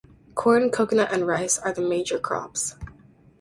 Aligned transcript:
Corn, 0.33 0.71
coconut, 0.71 1.13
and 1.13 1.27
rice 1.27 1.59
are 1.59 1.71
the 1.73 1.81
major 1.83 2.17
crops. 2.17 2.73